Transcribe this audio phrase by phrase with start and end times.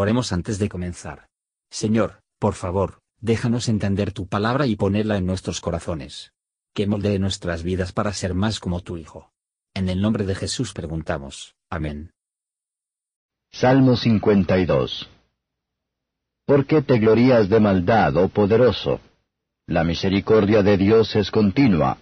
[0.00, 1.28] Oremos antes de comenzar.
[1.68, 6.32] Señor, por favor, déjanos entender tu palabra y ponerla en nuestros corazones.
[6.72, 9.30] Que moldee nuestras vidas para ser más como tu Hijo.
[9.74, 11.54] En el nombre de Jesús preguntamos.
[11.68, 12.12] Amén.
[13.52, 15.10] Salmo 52
[16.46, 19.00] ¿Por qué te glorías de maldad, oh poderoso?
[19.66, 21.98] La misericordia de Dios es continua.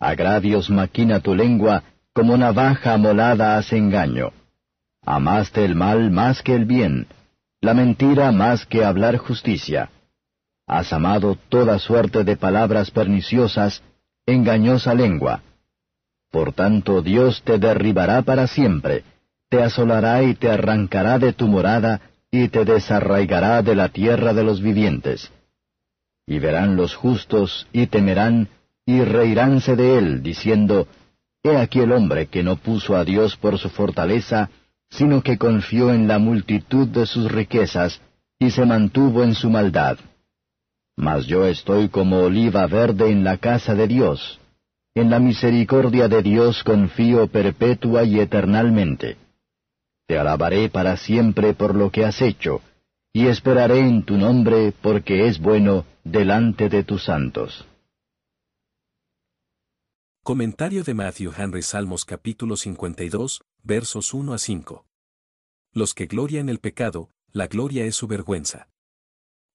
[0.00, 4.32] Agravios maquina tu lengua, como navaja amolada hace engaño.
[5.04, 7.08] Amaste el mal más que el bien,
[7.60, 9.90] la mentira más que hablar justicia.
[10.66, 13.82] Has amado toda suerte de palabras perniciosas,
[14.26, 15.42] engañosa lengua.
[16.30, 19.04] Por tanto Dios te derribará para siempre,
[19.48, 22.00] te asolará y te arrancará de tu morada,
[22.30, 25.30] y te desarraigará de la tierra de los vivientes.
[26.26, 28.48] Y verán los justos, y temerán,
[28.86, 30.86] y reiránse de él, diciendo,
[31.42, 34.48] He aquí el hombre que no puso a Dios por su fortaleza,
[34.92, 38.00] sino que confió en la multitud de sus riquezas,
[38.38, 39.98] y se mantuvo en su maldad.
[40.96, 44.38] Mas yo estoy como oliva verde en la casa de Dios.
[44.94, 49.16] En la misericordia de Dios confío perpetua y eternalmente.
[50.06, 52.60] Te alabaré para siempre por lo que has hecho,
[53.14, 57.66] y esperaré en tu nombre porque es bueno delante de tus santos.
[60.24, 64.86] Comentario de Matthew Henry Salmos capítulo 52, versos 1 a 5.
[65.72, 68.68] Los que glorian el pecado, la gloria es su vergüenza.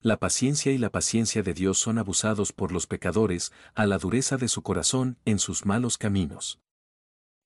[0.01, 4.35] La paciencia y la paciencia de Dios son abusados por los pecadores, a la dureza
[4.35, 6.59] de su corazón, en sus malos caminos.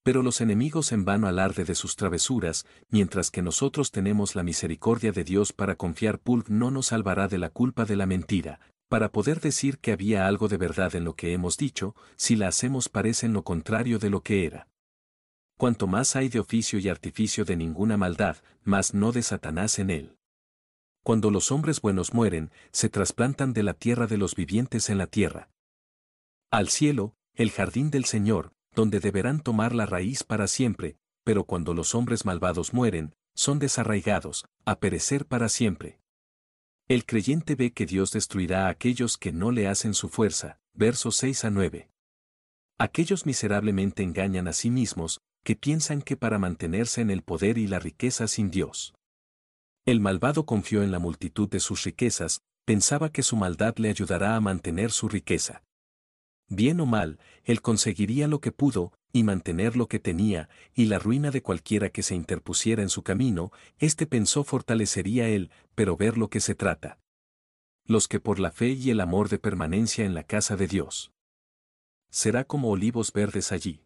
[0.02, 5.12] Pero los enemigos en vano alarde de sus travesuras, mientras que nosotros tenemos la misericordia
[5.12, 8.60] de Dios para confiar Pulg no nos salvará de la culpa de la mentira,
[8.92, 12.50] para poder decir que había algo de verdad en lo que hemos dicho, si la
[12.50, 14.68] hacemos parece en lo contrario de lo que era.
[15.58, 19.92] Cuanto más hay de oficio y artificio de ninguna maldad, más no de Satanás en
[19.92, 20.18] él.
[21.04, 25.08] Cuando los hombres buenos mueren, se trasplantan de la tierra de los vivientes en la
[25.08, 25.50] tierra.
[26.50, 31.74] Al cielo, el jardín del Señor, donde deberán tomar la raíz para siempre, pero cuando
[31.74, 36.01] los hombres malvados mueren, son desarraigados, a perecer para siempre.
[36.92, 41.16] El creyente ve que Dios destruirá a aquellos que no le hacen su fuerza, versos
[41.16, 41.90] 6 a 9.
[42.78, 47.68] Aquellos miserablemente engañan a sí mismos, que piensan que para mantenerse en el poder y
[47.68, 48.94] la riqueza sin Dios.
[49.86, 54.36] El malvado confió en la multitud de sus riquezas, pensaba que su maldad le ayudará
[54.36, 55.64] a mantener su riqueza.
[56.50, 61.00] Bien o mal, él conseguiría lo que pudo, y mantener lo que tenía, y la
[61.00, 66.18] ruina de cualquiera que se interpusiera en su camino, éste pensó fortalecería él, pero ver
[66.18, 67.00] lo que se trata.
[67.86, 71.12] Los que por la fe y el amor de permanencia en la casa de Dios.
[72.10, 73.84] Será como olivos verdes allí.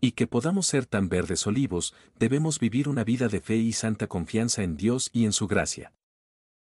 [0.00, 4.06] Y que podamos ser tan verdes olivos, debemos vivir una vida de fe y santa
[4.06, 5.92] confianza en Dios y en su gracia.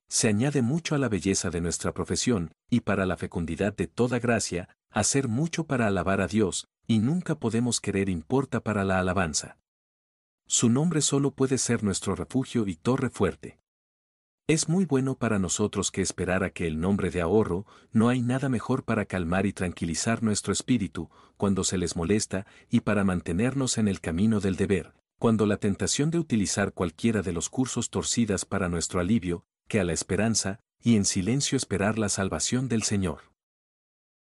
[0.09, 4.19] Se añade mucho a la belleza de nuestra profesión, y para la fecundidad de toda
[4.19, 9.59] gracia, hacer mucho para alabar a Dios, y nunca podemos querer importa para la alabanza.
[10.47, 13.59] Su nombre solo puede ser nuestro refugio y torre fuerte.
[14.47, 18.21] Es muy bueno para nosotros que esperar a que el nombre de ahorro, no hay
[18.21, 21.09] nada mejor para calmar y tranquilizar nuestro espíritu,
[21.39, 26.11] cuando se les molesta, y para mantenernos en el camino del deber, cuando la tentación
[26.11, 30.97] de utilizar cualquiera de los cursos torcidas para nuestro alivio, que a la esperanza, y
[30.97, 33.33] en silencio esperar la salvación del Señor.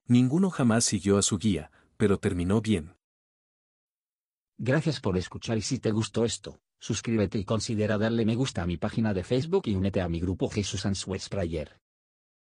[0.06, 2.96] Ninguno jamás siguió a su guía, pero terminó bien.
[4.58, 8.66] Gracias por escuchar y si te gustó esto, suscríbete y considera darle me gusta a
[8.66, 11.82] mi página de Facebook y únete a mi grupo Jesús Answers Prayer.